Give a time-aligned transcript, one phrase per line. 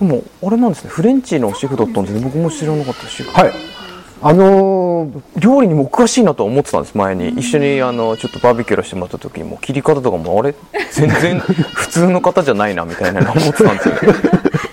[0.00, 0.90] でもあれなんですね。
[0.90, 2.20] フレンチのシェフだったんですね。
[2.20, 3.22] 僕も知らなかったし。
[3.22, 3.52] はい。
[4.26, 7.28] あのー、料理にもお詳しいなとは思ってたんです前に。
[7.28, 10.54] 一緒にあのちょっとバーベキューしてもらった時にも切り方とかもあれ
[10.92, 11.40] 全然
[11.76, 14.00] 普通の方じゃないなみたいなの思ってたんですよね。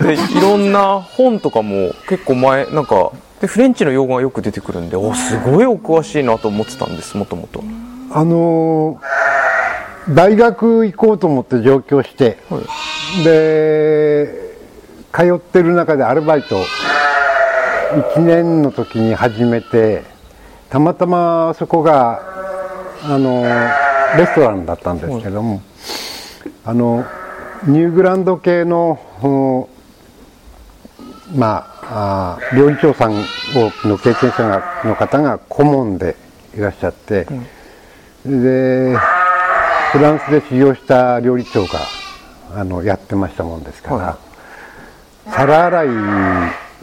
[0.00, 3.10] でいろんな本とかも結構前なんか
[3.42, 7.62] でフレンチの用語がよく出てくるんでおすごいお詳しいなと思ってたんですもともと。
[8.10, 14.51] あのー、大学行こうと思って上京して、はい、で
[15.12, 16.64] 通ってる中でアルバイト。
[17.92, 20.02] 1年の時に始めて
[20.70, 22.22] たまたまそこが
[23.04, 23.42] あの
[24.16, 25.60] レストランだったんですけども、
[26.64, 27.04] あの
[27.66, 29.68] ニューグランド系の
[31.34, 33.24] まああ料理長さんを
[33.84, 36.16] の経験者の方が顧問で
[36.56, 37.26] いらっしゃって、
[38.24, 38.96] うん、で
[39.92, 41.80] フランスで修行した料理長が
[42.54, 44.31] あのやってましたもんですから、はい、
[45.30, 45.88] 皿洗い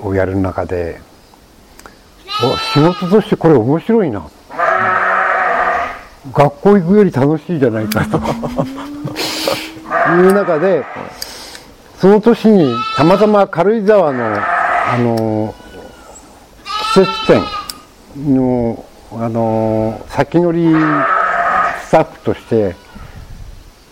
[0.02, 1.02] をやる中で
[2.73, 4.23] 仕事としてこれ面白いな。
[6.33, 8.17] 学校行くより楽しいじゃないかと。
[8.17, 8.22] い
[10.28, 10.83] う中で
[12.00, 15.53] その年にたまたま軽井沢のあの
[16.94, 17.44] 季節店
[18.33, 20.72] のあの先乗り
[21.83, 22.75] スタッフとして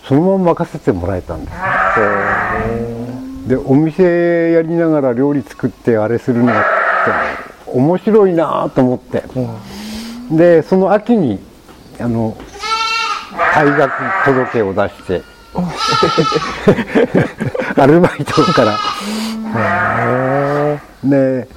[0.04, 1.56] そのまま任せてもらえたんです。
[3.48, 6.60] でお店やりながら料理作ってあれするのって
[7.72, 9.24] 面白いなと思って、
[10.30, 11.38] うん、でその秋に
[11.98, 12.36] あの
[13.54, 13.90] 退学
[14.26, 15.22] 届を出して
[17.80, 18.78] アルバイトから。
[21.02, 21.48] で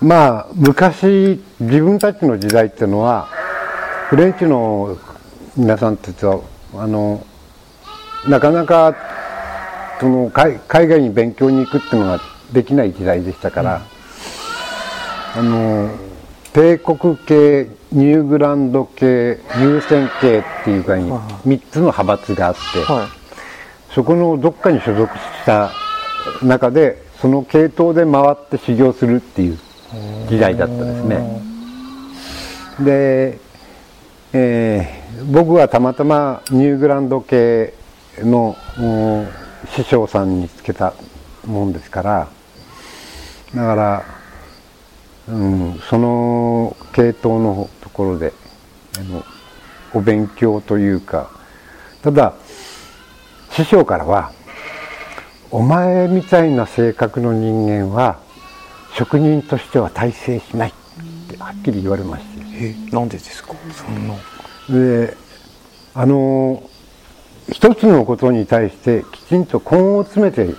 [0.00, 3.26] まあ昔自分たちの時代っていうのは
[4.08, 4.96] フレンチの
[5.56, 6.40] 皆さんたちは
[6.76, 7.24] あの
[8.28, 8.94] なかなか
[10.00, 12.20] その海外に勉強に行くっていうのが
[12.52, 13.82] できない時代でしたから、
[15.36, 15.90] うん、あの
[16.52, 25.72] 帝国系ニューグランド系優先系っていうかに3つの派閥があって、はい、そこのどっかに所属した
[26.42, 29.58] 中でその系統で回って修行するっていう
[30.28, 31.42] 時代だったですね。
[32.80, 33.38] で、
[34.32, 37.74] えー、僕はたまたまニューグランド系
[38.18, 38.56] の
[39.74, 40.94] 師匠さんにつけた
[41.46, 42.28] もんですから
[43.54, 44.04] だから、
[45.28, 48.32] うん、その系統のところで
[48.98, 49.24] あの
[49.94, 51.30] お勉強というか
[52.02, 52.34] ただ
[53.50, 54.32] 師匠からは
[55.50, 58.18] 「お前みたいな性格の人間は
[58.94, 60.72] 職人としては大成しない」っ
[61.30, 62.28] てはっきり言われまして。
[62.60, 63.54] えなんでですか？
[63.72, 64.14] そんな。
[64.68, 65.16] で
[65.94, 66.62] あの
[67.50, 70.54] 一つのことに対してきちんと根を詰めて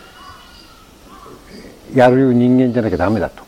[1.94, 3.44] やる人間じゃなきゃダメだと。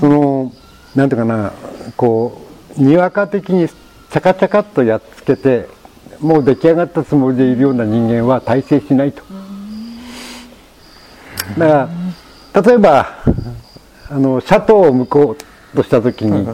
[0.00, 0.52] その
[0.94, 1.52] なんていうかな
[1.96, 2.40] こ
[2.76, 5.68] うにわか的にチャカチャカっとやっつけて
[6.20, 9.22] もう出来上がったつもりでいるような人間は大成しないと。
[11.58, 11.88] だか
[12.54, 13.22] ら例えば
[14.10, 15.36] あのシャトーを向こ
[15.72, 16.46] うとした時に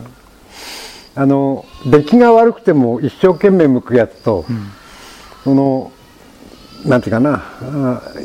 [1.15, 4.71] あの出来が悪くても一生懸命向くやつと、うん
[5.45, 5.93] その
[6.85, 7.43] なんていうかな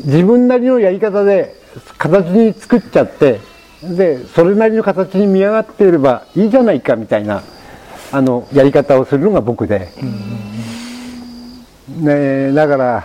[0.04, 1.54] 自分なりのやり方で
[1.98, 3.40] 形に作っちゃって
[3.82, 7.42] でそれなりの形に見上がっていればいいじゃないかみたいな
[8.12, 9.88] あのやり方をするのが僕で、
[11.88, 13.04] ね、だから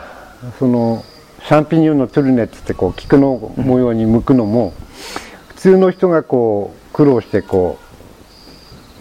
[0.59, 1.03] その
[1.43, 4.73] シャンピニオンのトゥルネッツってこう菊の模様に向くのも
[5.47, 7.79] 普通の人がこう苦労してこ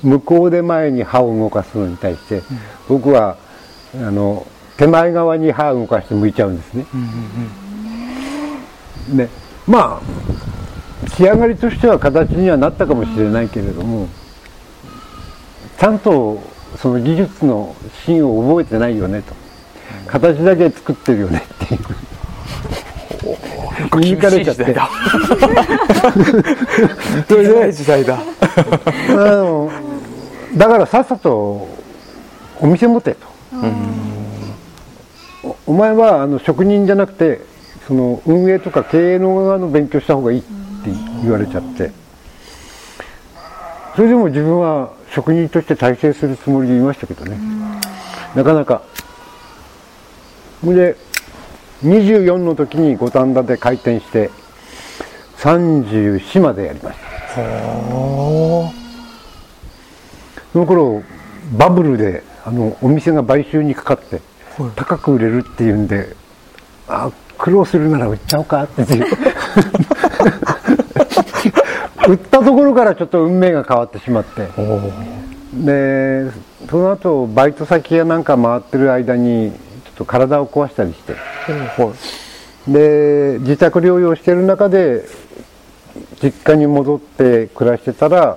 [0.02, 2.42] う向こうで前に刃を動かすのに対して
[2.88, 3.36] 僕は
[3.94, 4.46] あの
[4.78, 6.86] 手前側に歯を動かして向いちゃうんですね。
[9.10, 9.28] で
[9.66, 14.08] まあ仕上がりとしては形にはなったかもしれないけれども
[15.78, 16.40] ちゃんと
[16.76, 17.74] その技術の
[18.04, 19.34] 芯を覚えてないよねと
[20.06, 21.80] 形だけ作ってるよねっていう。
[24.00, 24.76] 言いかれちゃって。
[27.28, 28.18] それで時代だ。
[29.10, 29.70] あの
[30.56, 31.68] だからさっさと
[32.60, 33.26] お店持てと。
[33.54, 34.17] うん
[35.68, 37.42] お前はあの職人じゃなくて
[37.86, 40.48] その運営とか経営の側の勉強した方がいいって
[41.22, 41.92] 言われちゃって。
[43.94, 47.36] それでも自分は職人として大成するつもりでいましたけどね。
[48.34, 48.82] なかなか。
[50.60, 50.96] それで
[51.84, 54.30] 24の時に五反田で開店して
[55.36, 57.42] 34までやりました。
[60.52, 61.02] その頃
[61.58, 64.22] バブルであのお店が買収にかかって
[64.76, 66.14] 高く売れるっていうんで
[66.88, 68.64] あ苦労するなら売っちゃおうか。
[68.64, 69.06] っていう。
[72.08, 74.48] 売ったところからちょっと運命が変わってしまって。
[75.54, 76.30] で
[76.68, 79.58] その後バイト先やなんか回ってる間にちょ
[79.90, 81.12] っと体を壊したりして。
[81.12, 82.28] はい
[82.68, 85.08] で自宅療養してる中で
[86.22, 88.36] 実家に戻って暮らしてたら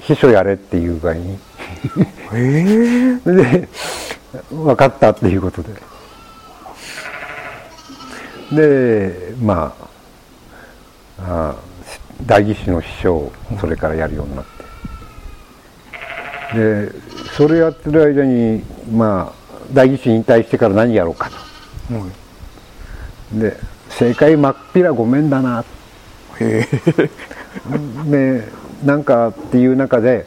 [0.00, 1.38] 秘書やれっていう具合に
[2.34, 3.68] ええで
[4.50, 5.72] 分かったっていうことで。
[8.52, 9.74] でま
[11.18, 11.56] ああ
[12.24, 14.44] 代議士の秘書をそれからやるようになっ
[16.52, 16.88] て。
[16.88, 16.92] で
[17.36, 18.62] それやってる間に
[18.92, 19.36] まあ
[19.72, 21.36] 代議士引退してから何やろうかと。
[23.32, 23.56] で
[23.88, 25.64] 正解真っ平ごめんだな。
[26.38, 28.48] へえで
[28.84, 30.26] なんかっていう中で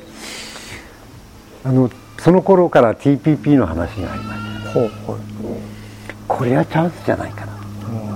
[1.70, 5.22] あのその頃から TPP の話がありましたほうはい
[6.28, 7.54] これはチャンスじゃないかな。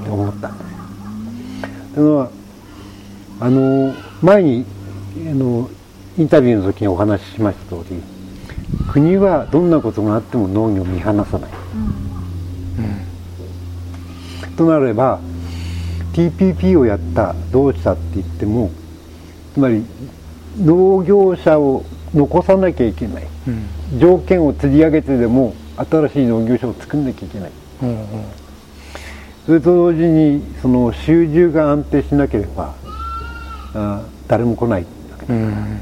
[0.06, 1.94] と思ったんです。
[1.96, 2.30] というのは
[3.40, 4.66] あの前に
[5.18, 5.70] あの
[6.18, 8.02] インタビューの時にお話ししました通り
[8.92, 11.52] 国はどんなことがあっても農業を見放さない、
[14.56, 15.20] となれば
[16.14, 18.72] TPP をやったどうしたって言っても
[19.54, 19.86] つまり
[20.60, 23.24] 農業者を残さなきゃいけない、
[23.98, 27.52] 条件を釣り上げてでも新しい農業者を作んなきゃいけない、
[29.46, 32.76] それと同時にその収入が安定しなければ
[33.74, 34.82] あ誰も来ない。
[34.84, 34.88] わ
[35.20, 35.80] けうん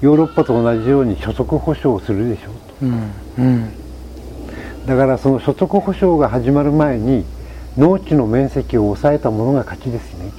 [0.00, 2.50] ヨーロッパと同じように所得保障をするでしょ
[2.82, 3.70] ううんうん
[4.82, 4.88] と。
[4.88, 7.24] だからその所得保障が始まる前に
[7.78, 10.30] 農地の面積を抑えたものが勝ちですね。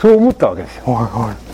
[0.00, 0.84] そう思ったわけですよ。
[0.86, 1.45] はいはい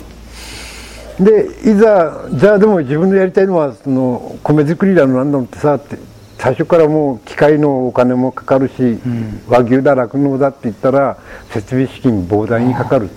[1.20, 5.98] でいざじゃあでも自分でやりたいのはその米作りだのなんだのってさって
[6.38, 8.98] 最初からもう機械のお金もかかるし、
[9.46, 11.18] 和牛だ酪農だって言ったら
[11.50, 13.10] 設備資金膨大にかかる。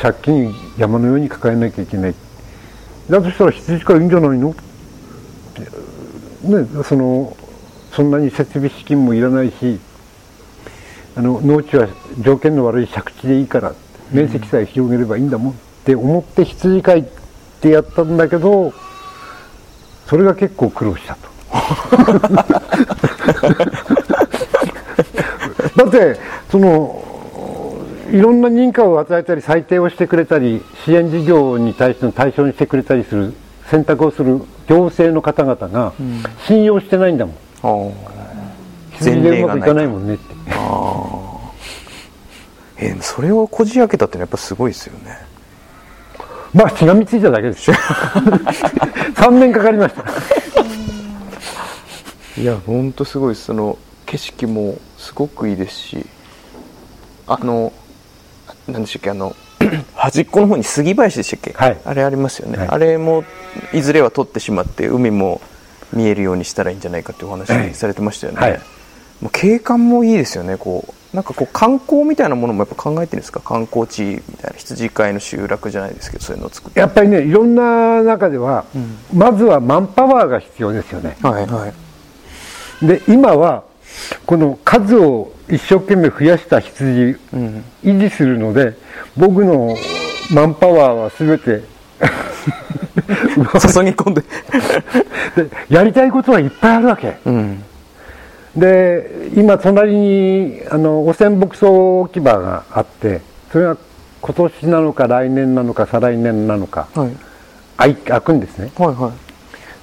[0.00, 2.14] 借金山のように抱えなきゃいけない。
[3.10, 4.54] だとしたら羊からいいんじゃないの？
[6.42, 7.36] ねその
[7.92, 9.78] そんなに設備資金もいらないし
[11.16, 11.88] あの農地は
[12.20, 13.74] 条件の悪い借地でいいから
[14.10, 15.58] 面積さえ広げればいいんだもん
[15.90, 17.04] って思って羊飼いっ
[17.60, 18.72] てやったんだけど
[20.06, 21.28] それが結構苦労したと。
[25.76, 26.16] だって
[26.50, 27.02] その
[28.12, 33.34] いろんな認可を与えたり裁定をしてくれたり支援事業に対しての対象にしてくれたりする
[33.68, 35.92] 選択をする行政の方々が
[36.46, 37.34] 信用してないんだもん。
[37.62, 37.92] あー
[38.92, 40.24] 羊でうまくいかないもんねって。
[40.46, 41.30] えー
[42.80, 45.29] でもそれをこじ開けたってのはやっぱすごいですよね
[46.54, 47.76] まあしがみついただけですよ。
[49.14, 50.04] 3年かかりました。
[52.40, 53.76] いやほんとすごいその
[54.06, 56.06] 景色もすごくいいですし
[57.26, 57.72] あの
[58.66, 59.36] 何でしたっけあの
[59.94, 61.78] 端っこの方に杉林でしたっけ、はい。
[61.84, 62.68] あれありますよね、はい。
[62.68, 63.24] あれも
[63.72, 65.40] いずれは取ってしまって海も
[65.92, 68.60] 見えるようにしたらいいんじゃないかっていうお話されてましたよね、はい。
[69.20, 73.40] もう景観もいいですよねこうなんかこう観光みたいなものもやっぱ考えてるんですか？
[73.40, 76.78] 観光地みたいな羊飼いの集落じゃないですけどそういうのを作って。
[76.78, 78.64] やっぱりね、いろんな中では、
[79.12, 81.16] まずはマンパワーが必要ですよね。
[81.22, 81.72] はいは
[82.82, 82.86] い。
[82.86, 83.64] で、今は、
[84.24, 87.64] この数を一生懸命増やした羊、うん。
[87.82, 88.74] 維持するので、
[89.16, 89.74] 僕の
[90.32, 91.64] マンパワーは全て
[93.34, 94.22] 注ぎ込んで。
[95.36, 97.16] で、やりたいことはいっぱいあるわけ。
[97.26, 97.64] うん
[98.56, 103.20] で、今隣に、あの、汚染牧草置き場があって、
[103.52, 103.76] それが
[104.20, 107.10] 今年なのか来年なのか再来年なのか、はい。
[107.76, 108.70] 開い開くんですね。
[108.76, 109.12] はいはい。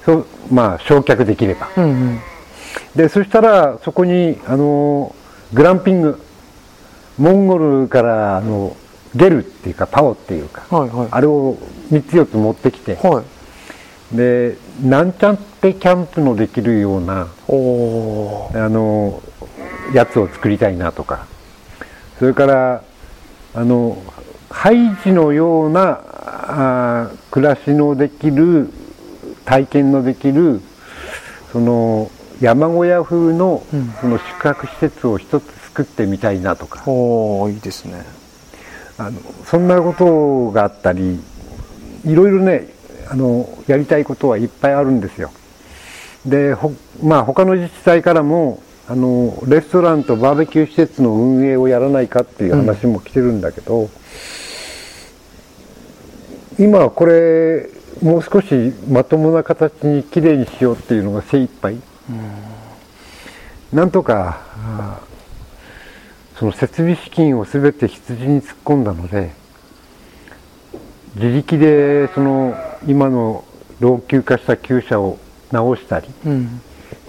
[0.05, 1.69] そう、まあ、焼却できれば。
[1.77, 2.19] うんうん。
[2.95, 5.15] でそしたらそこにあの
[5.53, 6.21] グランピング
[7.17, 8.75] モンゴルからあの
[9.15, 11.07] ゲルっていうかパオっていうか、はいはい。
[11.11, 11.55] あれを
[11.91, 13.23] 3つ4つ持ってきては
[14.13, 14.17] い。
[14.17, 19.21] でなんちゃってキャンプのできるようなあの
[19.93, 21.25] やつを作りたいなとか。
[22.19, 22.83] それから
[23.53, 24.01] あの
[24.49, 28.69] ハイジのようなあー暮らしのできる
[29.45, 30.61] 体験のできる
[31.51, 32.09] その
[32.41, 33.93] 山小屋風のうん。
[34.01, 38.03] その宿泊施設を一つ作ってみたいなとか、おおいいですね。
[38.97, 41.19] あのそんなことがあったり
[42.05, 42.67] いろいろね
[43.09, 45.31] あのやりたいことはいっぱいあるんですよ。
[46.25, 53.89] でほまあ他の自治体からもあのレストランとバーベキュー施設の運営をやらないかっていう話も来てるんだけど、
[56.57, 57.69] 今はこれ
[58.01, 61.77] もう少しまともな形にきれいにしようっていうのが精一杯、
[63.73, 64.99] なんとかあ
[66.37, 69.31] その設備資金を全て羊に突っ込んだので
[71.15, 73.43] 自力でその今の
[73.79, 75.17] 老朽化した厩舎を
[75.51, 76.61] 直したりうん。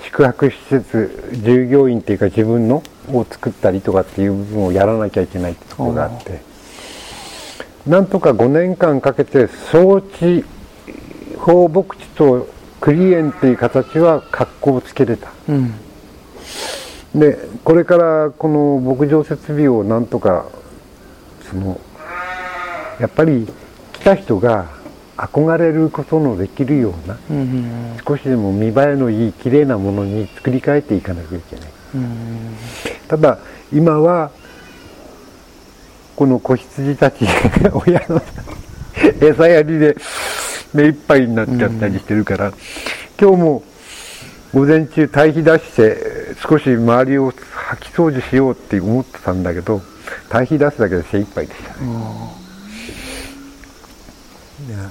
[0.04, 6.40] 宿泊施設従業員っていうか自分のを作ったりとかっていう部分をやらなきゃいけないってところがあって
[7.86, 10.44] なんとか5年間かけて装置
[11.38, 12.48] 放牧地と
[12.80, 15.30] クリエンっていう形は格好をつけれた。
[15.48, 15.74] うん。
[17.14, 20.46] でこれからこの牧場設備をなんとか
[21.48, 21.80] その
[23.00, 23.48] やっぱり
[23.94, 24.66] 来た人が
[25.18, 31.68] 憧れることのできるようなうんうん少しでも見栄えのいい綺麗なものに作り変えていかなきゃいけない。
[31.94, 32.56] うん
[33.08, 33.38] ただ
[33.72, 34.30] 今は
[36.14, 37.26] この子羊たち
[37.72, 38.20] 親の
[39.20, 39.96] 餌やりで
[40.74, 42.52] 目いっぱいになっちゃったりしてるから、
[43.18, 43.62] 今日も
[44.52, 49.82] 午前中堆肥出して少し周りを掃き掃除しようって思ってたんだけど
[50.28, 51.78] 堆肥出すだけで精一杯でしたね、
[54.68, 54.90] いやまあ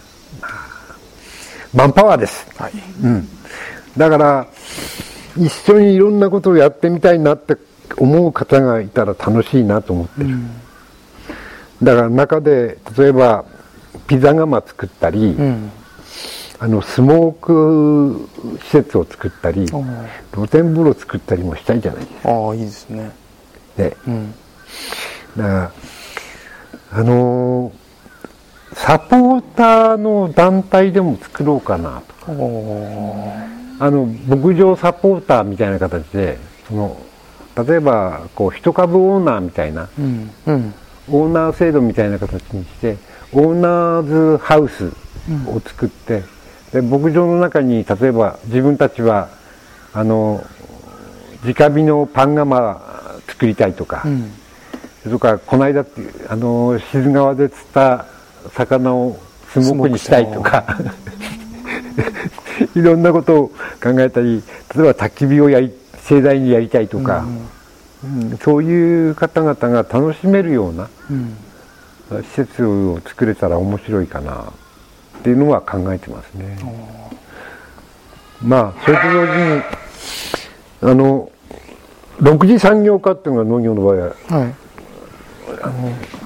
[1.77, 2.50] マンパワーです。
[2.60, 2.72] はい。
[3.03, 3.27] うん、
[3.96, 4.48] だから
[5.38, 7.55] 一緒にいろんなことをやってみたいなって
[7.98, 10.29] 思う方がいたら楽しいなと思ってる、
[11.84, 13.46] だから中で例えば
[14.07, 15.72] ピザ窯作ったり、うん。
[16.60, 18.27] あのスモーク
[18.63, 19.86] 施設を作ったり露
[20.48, 23.12] 天風呂作ったりもしたいじゃないですああいいですね。
[23.77, 23.93] かね。
[24.07, 24.31] うん。
[25.38, 25.72] だから
[26.93, 27.76] あのー
[28.77, 33.34] サポーターの団体でも作ろうかなとお
[33.79, 36.98] あの牧場サポーターみたいな形でその
[37.67, 40.31] 例えばこう一株オーナーみたいなうん。
[40.46, 40.74] うん。
[41.10, 42.98] オーナー制度みたいな形にして
[43.34, 44.91] オーナーズハウス
[45.48, 46.24] を作って、
[46.72, 49.29] で牧場の中に例えば自分たちは
[49.93, 50.43] あの
[51.43, 52.81] 直火のパン窯
[53.27, 54.31] 作りたいとか、うん。
[55.03, 55.86] それとかこの間
[56.29, 58.05] あの静川で釣った
[58.54, 59.20] 魚を
[59.51, 60.77] スモークにしたいとか。
[62.75, 62.82] い。
[62.82, 63.48] ろんなことを
[63.82, 64.44] 考えたり
[64.75, 65.72] 例えば焚き火をやり
[66.04, 67.48] 盛大にやりたいとか、うん
[68.42, 71.36] そういう方々が楽しめるようなうん。
[72.10, 74.54] 施設を作れたら面白いかな
[75.20, 76.58] っていうのは考えてますね。
[78.42, 79.62] まあそれと同時に
[80.84, 81.32] あの
[82.22, 84.56] 6次産業化っていうのが農業の場合ははい。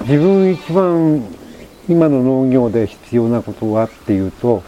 [0.02, 1.24] 自分一番
[1.88, 4.62] 今の農業で必要なことはっていうと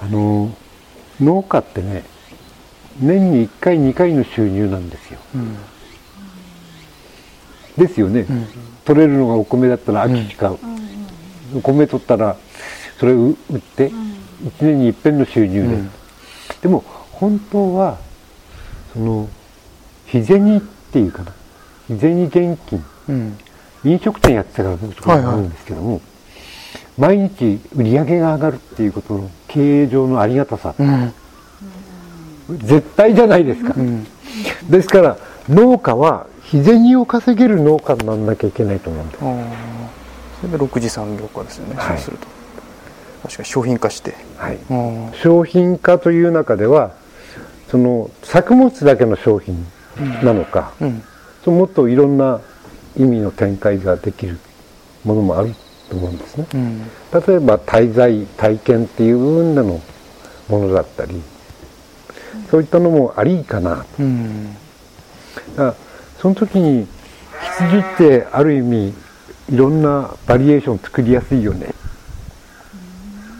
[0.00, 0.54] あの
[1.20, 2.04] 農家ってね
[3.00, 5.20] 年に1回2回の収入なんですよ。
[5.34, 5.56] うん。
[7.76, 8.26] ですよね、
[8.84, 10.56] 取れるのがお米だったら秋しか、
[11.54, 12.36] お米取ったら
[12.98, 15.90] それを売って1年に一遍の収入で、うん。
[16.60, 16.80] でも
[17.12, 17.98] 本当は
[18.92, 19.28] その
[20.06, 21.32] 日銭っていうかな。
[21.88, 22.84] 日銭現金。
[23.08, 23.38] うん
[23.84, 26.00] 飲食店やってたから僕とかあるんですけども、
[26.98, 31.12] 毎日売り上げが上がるっていうことの経営上のありがたさ、うん。
[32.58, 34.06] 絶対じゃないですか、うん。
[34.68, 35.16] ですから
[35.48, 39.20] 農家は日銭を稼げる農家にならなきゃいけないと思うんです。
[40.40, 41.98] それで6次産業化ですよね、はい。
[41.98, 42.26] そうすると。
[43.22, 44.14] 確かに商品化して。
[44.36, 44.58] はい。
[44.70, 46.92] あ商品化という中では
[47.70, 49.66] その作物だけの商品
[50.22, 51.02] なのか、あうん。
[51.44, 52.40] そのもっといろんな
[52.98, 54.38] 意味の展開ができる
[55.04, 55.54] ものもある
[55.88, 56.46] と思うんですね。
[56.52, 56.82] うん。
[56.82, 59.80] 例えば滞在体験っていう部分での
[60.48, 61.22] ものだったり
[62.50, 63.86] そういったのもありかな。
[63.98, 64.52] うん。
[64.52, 64.58] だ
[65.56, 65.74] から
[66.20, 66.86] その時に
[67.56, 68.94] 羊ってある意味
[69.50, 71.72] いろんなバリエーション作りやすいよね。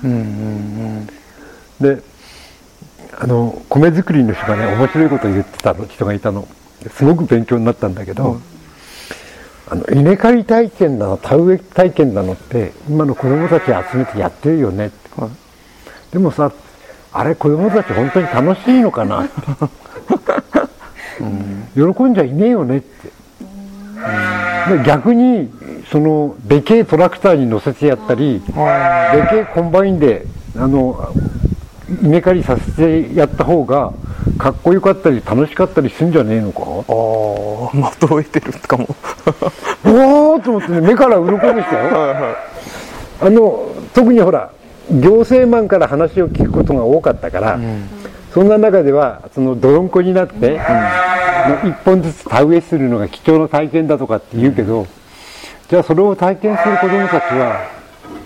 [0.05, 1.09] うんうん
[1.81, 2.03] で
[3.21, 6.47] あの米作りの人がね面白いことを言ってたの人がいたの。
[6.93, 8.58] すごく勉強になったんだけど、はい
[9.71, 14.87] あの稲刈り体験だの田植え体験だのって今の子供たち集めてやってるよね。
[14.87, 15.33] ってうんはい。
[16.13, 16.53] でもさ
[17.13, 19.31] あれ子供たち本当に楽しいのかなって、
[21.75, 23.09] 喜んじゃいねえよねって、
[24.79, 25.51] で逆に
[25.91, 28.53] そのでけえトラクターに乗せてやったりで
[29.31, 31.13] けえコンバインであの
[32.03, 33.93] 稲刈りさせてやった方が
[34.39, 36.63] かっこよかったり楽しかったりするんじゃねえのか？
[36.63, 38.89] ああ的を得てるかも。
[39.85, 41.85] おおと思ってね目から鱗でしたよ。
[41.95, 42.37] はいは
[43.21, 44.51] あの特にほら
[44.91, 47.89] 行政マンから話を聞くことが多かったから、いうん。
[48.33, 54.87] そんな中ではその泥んこになって、あの一本ずつ田植えするのが貴重な体験だとかって言うけど、
[55.69, 57.67] じゃあそれを体験する子どもたちは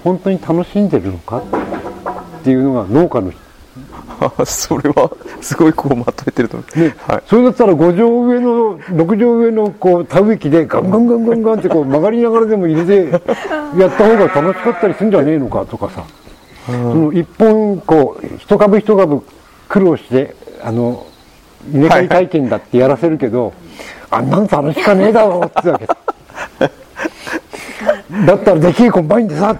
[0.04, 1.38] 本当に楽しんでるのか？
[1.38, 3.32] っていうのが農家の
[4.44, 5.10] それは
[5.40, 6.94] すごいこうまとめてると思う、ね。
[7.06, 13.10] はい、それだったら5畳上の6畳上のこう田植木でガンガンガンガンガンってこう 曲がりながらでも入れて
[13.78, 16.02] やった方が楽しかったりするんじゃねえのかとかさ、
[16.66, 19.22] その一本こう一株一株
[19.68, 21.06] 苦労してあの
[21.72, 23.54] 稲刈り体験だってやらせるけど、
[24.10, 25.86] あんなん楽しかねえだろうってわけ。
[25.86, 25.96] だ
[28.26, 29.56] だったらできるコンバインでさ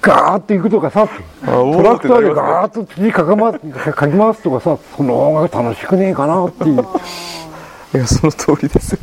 [0.00, 1.08] ガーッと行くとかさ
[1.44, 6.84] トラクターでガーッと土かか,、ま、かき回すとかさその方が楽しくねえかなっていう。
[7.94, 8.98] いやその通りです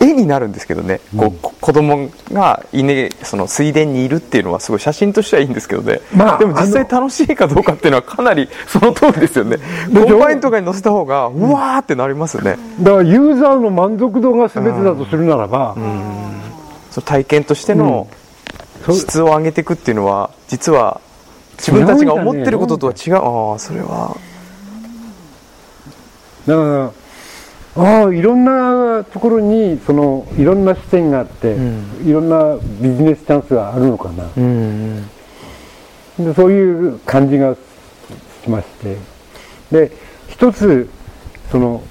[0.00, 9.58] 絵になるんですけどね、こうこ子供が稲その水田にいるっていうのはすごい写真としてはいいんですけどね、まあでも実際楽しいかどうかっていうのはかなりその通りですよね。
[9.94, 15.76] コンバインとかに載せた方がうわーってなりますよね、だからユーザーの満足度が全てだとするならば、
[16.90, 18.21] その体験としてのそう
[18.90, 21.00] 質を上げていくっていうのは実は
[21.58, 23.16] 自分たちが思ってることとは違う。
[23.16, 24.16] ああそれは。
[26.46, 26.92] だか
[27.76, 31.56] らああいろんなところにそのいろんな視点があって、
[32.04, 35.08] いろんなビジネスチャンスがあるのかな、うん
[36.18, 37.54] でそういう感じが
[38.42, 38.96] しまして。
[39.70, 39.90] で
[40.28, 40.90] 一つ
[41.50, 41.82] その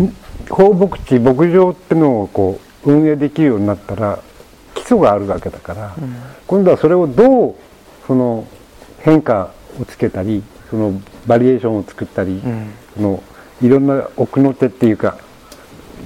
[0.00, 0.14] ん
[0.48, 4.20] 放牧地牧場ってのをこう運営できるようになったら
[4.88, 5.94] 基礎があるわけだから、
[6.46, 7.54] 今度はそれをどう
[8.06, 8.46] その
[9.00, 12.40] 変化をつけたりそのバリエーションを作ったり、
[12.94, 13.22] その
[13.60, 15.18] いろんな奥の手っていうか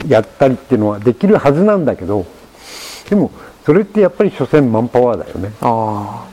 [0.09, 2.27] やったりっていうのはできるはずなんだけど
[3.09, 3.31] でも
[3.65, 5.53] それってやっぱり所詮マンパワーだよね。
[5.61, 6.27] あ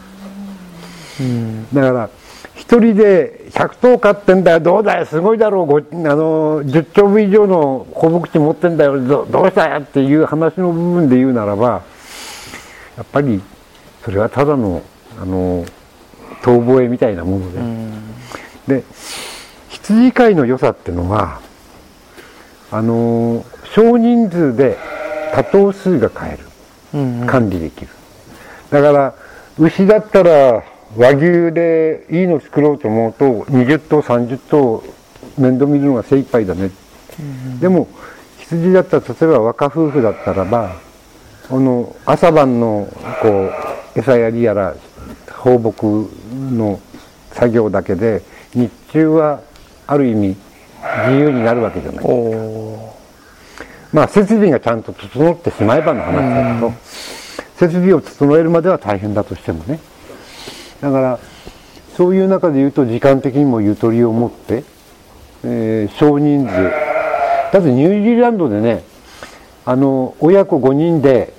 [1.72, 2.10] だから
[2.56, 4.60] 一人で100頭飼ってんだよ。
[4.60, 5.06] どうだよ。
[5.06, 5.66] すごいだろう。
[5.68, 9.00] ごあの10兆部以上の放牧地持ってんだよ。
[9.00, 11.84] どどうしたよっていう話の部分で言うならば
[13.00, 13.42] やっぱり
[14.04, 14.84] それはただの
[15.18, 15.66] あの
[16.44, 18.84] 遠吠えみたいなもので、で
[19.70, 21.40] 羊飼いの良さってのは
[22.72, 24.78] あの少人数で
[25.34, 26.50] 多頭数が飼える。
[26.92, 27.88] うん管理できる、
[28.72, 29.14] だから
[29.60, 30.64] 牛だったら
[30.98, 34.84] 和牛でいいの作ろうと思うと20頭30頭
[35.38, 36.72] 面倒見るのが精一杯だね、
[37.60, 37.88] でも
[38.40, 40.89] 羊だったら例えば若夫婦だったらばあ
[41.58, 42.88] の朝晩の
[43.22, 43.50] こ
[43.96, 44.76] う餌やりやら
[45.32, 46.82] 放牧の
[47.32, 48.22] 作業だけで
[48.54, 49.42] 日中は
[49.88, 50.36] ある意味
[51.08, 53.00] 自由になるわけじゃないおお
[53.92, 56.74] まあ設備がちゃんと整ってしまえばの話だけど、
[57.56, 59.80] 設備を整えるまでは大変だとしてもね。
[60.80, 61.20] だから、
[61.98, 64.64] そういう中で言うと時間的にもゆとりを持って、
[65.44, 66.54] えー少人数。
[67.52, 68.84] だってニュージーランドでね、
[69.66, 71.34] あの、親子5人で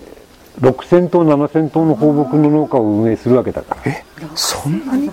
[0.60, 3.92] 6000頭、7000頭の放牧の農家を運営するわけだから。
[3.92, 5.10] えそんなに？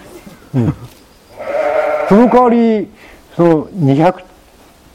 [2.09, 2.89] その代わり、
[3.35, 4.23] その200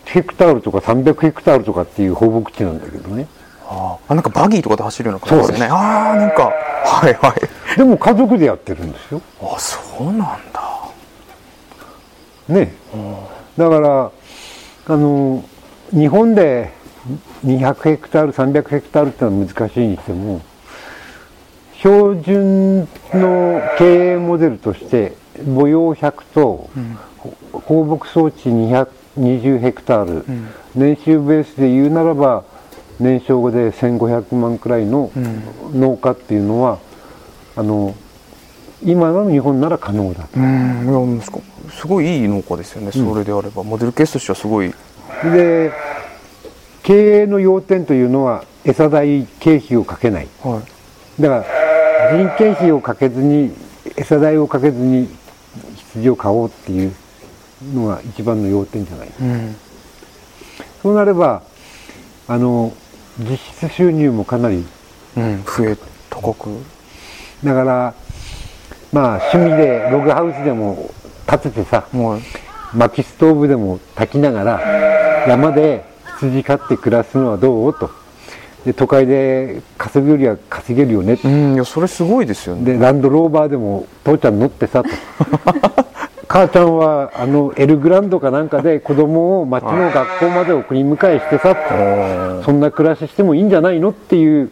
[0.04, 3.26] ヘクタールとか300ヘクタールとかっていう放牧地なんだけどね。
[3.66, 5.72] ああなんかバギーとかで走るような感じですよね。
[5.72, 6.52] ああなんか。
[6.84, 7.34] はいは
[7.74, 7.76] い。
[7.76, 9.22] でも家族でやってるんですよ。
[9.40, 10.36] あそうなんだ。
[12.48, 12.74] ね、
[13.56, 14.10] だから
[14.88, 15.44] あの
[15.90, 16.72] 日本で
[17.44, 20.40] 200ヘクタール300ヘクタールってのは難しいにしても
[21.74, 22.80] 標準
[23.12, 26.70] の経営モデルとして母養100頭、
[27.52, 30.24] 放牧装置220ヘクタール、
[30.76, 32.44] 年収ベースで言うならば
[33.00, 35.10] 年商で1500万くらいの
[35.74, 36.78] 農家っていうのは、
[37.56, 37.96] あの
[38.84, 41.20] 今の日本なら可能だうん。
[41.20, 43.62] すごいいい農家ですよね、それであれば。
[43.62, 44.72] モデルケースとしてはすごい。
[45.24, 45.72] で
[46.82, 50.28] 経営の要点というのは餌代経費をかけない。
[50.42, 50.62] は
[51.18, 51.22] い。
[51.22, 51.44] だか
[52.10, 53.52] ら人件費をかけずに
[53.96, 55.08] 餌代をかけずに
[55.92, 56.92] 羊を買おうっていう
[57.74, 59.08] のが一番の要点じゃない。
[59.20, 59.56] うん
[60.82, 61.42] そうなれば
[62.26, 62.72] あの
[63.18, 64.64] 実質収入もかなり
[65.16, 65.44] うん。
[65.44, 65.76] 増え
[66.10, 66.48] 高く。
[67.44, 67.94] だから
[68.92, 70.90] まあ趣味でログハウスでも
[71.28, 72.22] 建ててさはい。
[72.76, 74.60] 薪ストーブでも炊きながら
[75.28, 75.84] 山で
[76.30, 77.74] 羊飼って暮らすのはどう？
[77.74, 77.90] と。
[78.64, 81.18] で都会で稼ぐよりは稼げるよね。
[81.24, 82.74] うんいやそれすごいですよね。
[82.74, 84.90] でランドローバーでも父ちゃん乗ってさと。
[86.28, 92.44] 母ちゃんはあのエルグランドかなんかで子供を町の学校まで送り迎えしてさと。
[92.44, 94.50] そんな暮らししてもいいんじゃないのっていう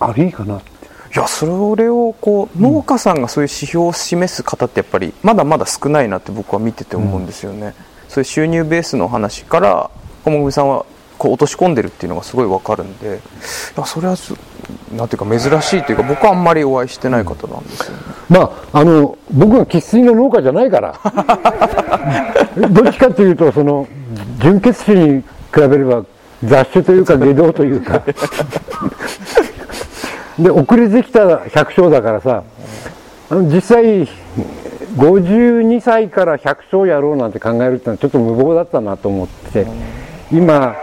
[0.00, 0.72] ありかなって。
[1.14, 7.74] いやそれをこう農家さんがそういう指標を示す方ってやっぱりまだまだ少ないなって僕は見てて思うんですよね、
[8.08, 9.90] そういう収入ベースの話から
[10.24, 10.84] 小も組さんは
[11.18, 13.20] こう落とし込んでるっていうのがすごいわかるんで
[13.76, 14.34] いやそれはす
[14.92, 18.40] なんていうか珍しいというか僕はあんまりお会いしてない方なんですよ、ね、ま
[18.72, 20.98] ああの僕が生粋の農家じゃないから。
[22.70, 23.88] どっちかというとその
[24.38, 25.20] 純血種に
[25.54, 26.04] 比べれば
[26.44, 28.02] 雑種というか 下道というか。
[30.38, 32.42] で遅れてきた百姓だからさ
[33.30, 34.08] あの実際
[34.96, 39.66] 52歳から百姓やろうなんて考えるってのはちょっと無謀だったなと思って
[40.32, 40.74] 今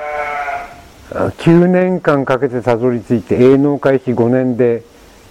[1.09, 4.83] 9年間かけてたどり着いて営農開始5年で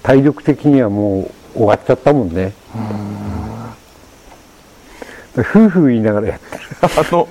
[0.03, 2.53] 体力的にはもう終わっちゃったもんね。
[5.37, 6.63] 夫婦言いながらやってる。
[6.83, 7.29] あの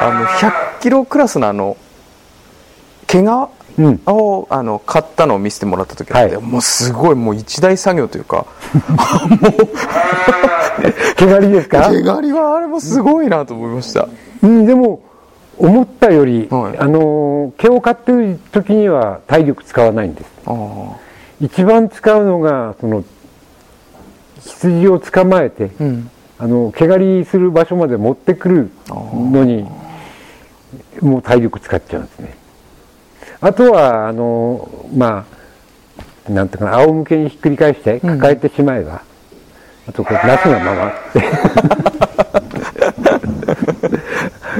[0.00, 1.76] あの100キロクラスのあの
[3.06, 3.24] 毛皮
[3.78, 4.00] うん。
[4.06, 6.44] を、あの買ったのを見せてもらった時あって、はい。
[6.44, 8.44] もうすごいもう一大作業というか
[11.16, 11.88] 毛刈りですか？
[11.90, 14.08] 毛刈りはあれもすごいなと思いました。
[14.42, 15.00] うん、でも
[15.58, 16.78] 思ったより、はい。
[16.78, 20.30] あの毛を刈ってる時には体力使わないんです。
[21.40, 23.04] 一番使うのがその
[24.40, 26.10] 羊を捕まえて、うん。
[26.40, 29.66] あの毛刈りする場所まで持ってくるのに
[31.00, 32.36] もう体力使っちゃうんですね。
[33.40, 35.26] あとはあのま
[36.28, 39.02] あなんていうかな仰向けにひっくり返して抱えてしまえば、
[39.88, 40.92] あとこれナスがまま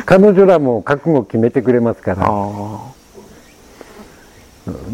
[0.09, 2.25] 彼女らも覚悟を決めてくれますから。
[2.27, 2.93] あ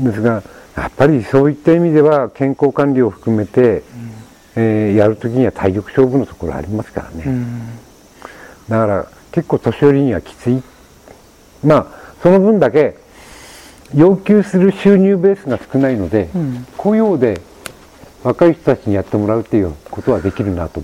[0.03, 0.42] ですが
[0.77, 3.85] やっぱりそういった意味では健康管理を含めて、
[4.57, 7.79] えーやるときには体力勝負のところありますからね、あうん。
[8.68, 10.61] だから結構年寄りにはきつい。
[11.62, 11.87] まあ
[12.20, 12.96] その分だけ
[13.94, 16.66] 要求する収入ベースが少ないので、ん。
[16.77, 17.40] 雇用で
[18.24, 20.81] 若い人たちにやってもらうっていうことはできるなと